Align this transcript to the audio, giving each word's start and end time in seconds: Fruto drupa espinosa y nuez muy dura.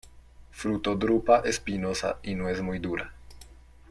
Fruto 0.49 0.95
drupa 0.95 1.41
espinosa 1.41 2.17
y 2.23 2.33
nuez 2.33 2.59
muy 2.63 2.79
dura. 2.79 3.13